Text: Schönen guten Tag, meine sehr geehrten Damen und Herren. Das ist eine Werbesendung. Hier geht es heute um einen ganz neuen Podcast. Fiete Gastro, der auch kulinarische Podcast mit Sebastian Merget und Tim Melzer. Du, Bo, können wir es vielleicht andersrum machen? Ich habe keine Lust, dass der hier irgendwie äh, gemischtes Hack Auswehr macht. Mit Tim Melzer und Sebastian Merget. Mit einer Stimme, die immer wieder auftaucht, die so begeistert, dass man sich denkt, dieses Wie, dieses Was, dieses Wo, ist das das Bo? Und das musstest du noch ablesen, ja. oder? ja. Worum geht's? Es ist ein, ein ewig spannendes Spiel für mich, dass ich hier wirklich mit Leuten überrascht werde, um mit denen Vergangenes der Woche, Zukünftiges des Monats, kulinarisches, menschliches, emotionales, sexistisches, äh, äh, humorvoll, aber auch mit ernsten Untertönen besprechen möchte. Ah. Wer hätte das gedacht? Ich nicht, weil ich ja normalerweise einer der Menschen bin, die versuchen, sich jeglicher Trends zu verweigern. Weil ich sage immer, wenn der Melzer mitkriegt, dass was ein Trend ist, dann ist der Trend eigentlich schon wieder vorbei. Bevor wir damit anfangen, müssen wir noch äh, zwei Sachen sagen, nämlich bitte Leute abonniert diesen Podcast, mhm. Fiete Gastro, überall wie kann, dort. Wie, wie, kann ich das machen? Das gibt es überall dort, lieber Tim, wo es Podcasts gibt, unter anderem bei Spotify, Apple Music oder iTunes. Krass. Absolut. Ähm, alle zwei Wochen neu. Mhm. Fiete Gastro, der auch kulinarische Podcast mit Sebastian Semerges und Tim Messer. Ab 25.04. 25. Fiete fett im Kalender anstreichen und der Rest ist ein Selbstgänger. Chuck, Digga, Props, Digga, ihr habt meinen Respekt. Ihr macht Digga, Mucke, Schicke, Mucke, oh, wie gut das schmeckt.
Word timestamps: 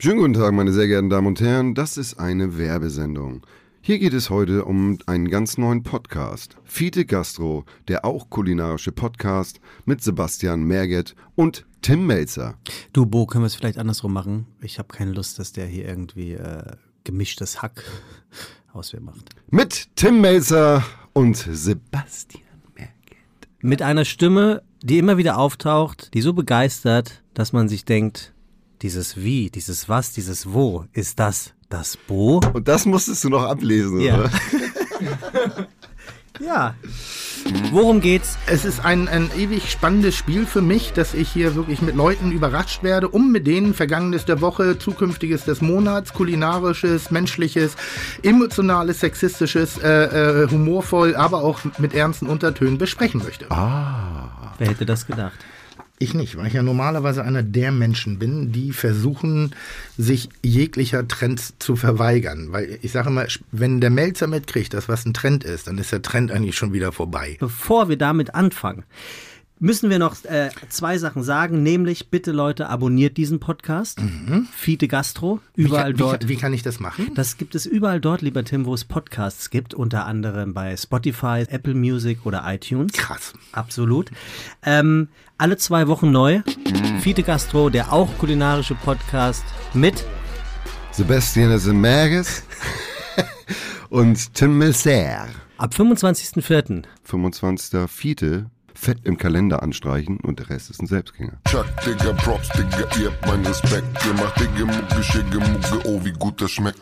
Schönen 0.00 0.18
guten 0.18 0.34
Tag, 0.34 0.52
meine 0.52 0.72
sehr 0.72 0.86
geehrten 0.86 1.10
Damen 1.10 1.26
und 1.26 1.40
Herren. 1.40 1.74
Das 1.74 1.96
ist 1.96 2.20
eine 2.20 2.56
Werbesendung. 2.56 3.44
Hier 3.80 3.98
geht 3.98 4.12
es 4.12 4.30
heute 4.30 4.64
um 4.64 4.96
einen 5.06 5.28
ganz 5.28 5.58
neuen 5.58 5.82
Podcast. 5.82 6.56
Fiete 6.62 7.04
Gastro, 7.04 7.64
der 7.88 8.04
auch 8.04 8.30
kulinarische 8.30 8.92
Podcast 8.92 9.58
mit 9.86 10.00
Sebastian 10.00 10.62
Merget 10.62 11.16
und 11.34 11.66
Tim 11.82 12.06
Melzer. 12.06 12.54
Du, 12.92 13.06
Bo, 13.06 13.26
können 13.26 13.42
wir 13.42 13.48
es 13.48 13.56
vielleicht 13.56 13.76
andersrum 13.76 14.12
machen? 14.12 14.46
Ich 14.60 14.78
habe 14.78 14.86
keine 14.86 15.10
Lust, 15.10 15.40
dass 15.40 15.50
der 15.50 15.66
hier 15.66 15.88
irgendwie 15.88 16.34
äh, 16.34 16.76
gemischtes 17.02 17.60
Hack 17.60 17.82
Auswehr 18.72 19.00
macht. 19.00 19.30
Mit 19.50 19.88
Tim 19.96 20.20
Melzer 20.20 20.84
und 21.12 21.36
Sebastian 21.36 22.44
Merget. 22.76 23.48
Mit 23.62 23.82
einer 23.82 24.04
Stimme, 24.04 24.62
die 24.80 24.98
immer 24.98 25.16
wieder 25.16 25.38
auftaucht, 25.38 26.14
die 26.14 26.20
so 26.20 26.34
begeistert, 26.34 27.24
dass 27.34 27.52
man 27.52 27.68
sich 27.68 27.84
denkt, 27.84 28.32
dieses 28.82 29.16
Wie, 29.16 29.50
dieses 29.50 29.88
Was, 29.88 30.12
dieses 30.12 30.52
Wo, 30.52 30.84
ist 30.92 31.18
das 31.18 31.52
das 31.68 31.96
Bo? 31.96 32.40
Und 32.52 32.68
das 32.68 32.86
musstest 32.86 33.24
du 33.24 33.28
noch 33.28 33.42
ablesen, 33.42 34.00
ja. 34.00 34.20
oder? 34.20 34.30
ja. 36.40 36.74
Worum 37.70 38.00
geht's? 38.00 38.36
Es 38.46 38.64
ist 38.64 38.84
ein, 38.84 39.08
ein 39.08 39.30
ewig 39.36 39.70
spannendes 39.70 40.16
Spiel 40.16 40.46
für 40.46 40.60
mich, 40.60 40.92
dass 40.92 41.14
ich 41.14 41.28
hier 41.30 41.54
wirklich 41.54 41.82
mit 41.82 41.94
Leuten 41.94 42.32
überrascht 42.32 42.82
werde, 42.82 43.08
um 43.08 43.32
mit 43.32 43.46
denen 43.46 43.74
Vergangenes 43.74 44.24
der 44.24 44.40
Woche, 44.40 44.78
Zukünftiges 44.78 45.44
des 45.44 45.60
Monats, 45.60 46.12
kulinarisches, 46.12 47.10
menschliches, 47.10 47.76
emotionales, 48.22 49.00
sexistisches, 49.00 49.78
äh, 49.78 50.44
äh, 50.44 50.50
humorvoll, 50.50 51.16
aber 51.16 51.42
auch 51.42 51.60
mit 51.78 51.94
ernsten 51.94 52.26
Untertönen 52.26 52.78
besprechen 52.78 53.22
möchte. 53.22 53.50
Ah. 53.50 54.54
Wer 54.58 54.68
hätte 54.68 54.86
das 54.86 55.06
gedacht? 55.06 55.38
Ich 55.98 56.14
nicht, 56.14 56.36
weil 56.36 56.46
ich 56.46 56.52
ja 56.52 56.62
normalerweise 56.62 57.24
einer 57.24 57.42
der 57.42 57.72
Menschen 57.72 58.18
bin, 58.18 58.52
die 58.52 58.72
versuchen, 58.72 59.54
sich 59.96 60.28
jeglicher 60.42 61.06
Trends 61.08 61.54
zu 61.58 61.74
verweigern. 61.74 62.52
Weil 62.52 62.78
ich 62.82 62.92
sage 62.92 63.08
immer, 63.08 63.26
wenn 63.50 63.80
der 63.80 63.90
Melzer 63.90 64.28
mitkriegt, 64.28 64.74
dass 64.74 64.88
was 64.88 65.04
ein 65.06 65.14
Trend 65.14 65.42
ist, 65.42 65.66
dann 65.66 65.78
ist 65.78 65.90
der 65.90 66.02
Trend 66.02 66.30
eigentlich 66.30 66.56
schon 66.56 66.72
wieder 66.72 66.92
vorbei. 66.92 67.36
Bevor 67.40 67.88
wir 67.88 67.96
damit 67.96 68.34
anfangen, 68.34 68.84
müssen 69.60 69.90
wir 69.90 69.98
noch 69.98 70.24
äh, 70.24 70.50
zwei 70.68 70.98
Sachen 70.98 71.22
sagen, 71.22 71.62
nämlich 71.62 72.10
bitte 72.10 72.32
Leute 72.32 72.68
abonniert 72.68 73.16
diesen 73.16 73.40
Podcast, 73.40 74.00
mhm. 74.00 74.46
Fiete 74.54 74.88
Gastro, 74.88 75.40
überall 75.54 75.94
wie 75.94 75.96
kann, 75.96 75.96
dort. 75.96 76.24
Wie, 76.24 76.28
wie, 76.30 76.36
kann 76.36 76.52
ich 76.52 76.62
das 76.62 76.80
machen? 76.80 77.12
Das 77.14 77.36
gibt 77.36 77.54
es 77.54 77.66
überall 77.66 78.00
dort, 78.00 78.22
lieber 78.22 78.44
Tim, 78.44 78.66
wo 78.66 78.74
es 78.74 78.84
Podcasts 78.84 79.50
gibt, 79.50 79.74
unter 79.74 80.06
anderem 80.06 80.54
bei 80.54 80.76
Spotify, 80.76 81.44
Apple 81.48 81.74
Music 81.74 82.24
oder 82.24 82.42
iTunes. 82.46 82.92
Krass. 82.92 83.32
Absolut. 83.52 84.10
Ähm, 84.64 85.08
alle 85.36 85.56
zwei 85.56 85.88
Wochen 85.88 86.10
neu. 86.10 86.38
Mhm. 86.38 87.00
Fiete 87.00 87.22
Gastro, 87.22 87.70
der 87.70 87.92
auch 87.92 88.16
kulinarische 88.18 88.74
Podcast 88.74 89.44
mit 89.74 90.04
Sebastian 90.92 91.58
Semerges 91.58 92.42
und 93.88 94.34
Tim 94.34 94.58
Messer. 94.58 95.28
Ab 95.56 95.74
25.04. 95.74 96.84
25. 97.04 97.88
Fiete 97.88 98.46
fett 98.78 98.98
im 99.04 99.18
Kalender 99.18 99.62
anstreichen 99.62 100.18
und 100.20 100.38
der 100.38 100.50
Rest 100.50 100.70
ist 100.70 100.80
ein 100.80 100.86
Selbstgänger. 100.86 101.38
Chuck, 101.48 101.66
Digga, 101.84 102.12
Props, 102.12 102.48
Digga, 102.50 102.86
ihr 103.00 103.10
habt 103.10 103.26
meinen 103.26 103.44
Respekt. 103.44 103.86
Ihr 104.06 104.14
macht 104.14 104.40
Digga, 104.40 104.64
Mucke, 104.64 105.02
Schicke, 105.02 105.38
Mucke, 105.38 105.88
oh, 105.88 106.04
wie 106.04 106.12
gut 106.12 106.40
das 106.40 106.52
schmeckt. 106.52 106.80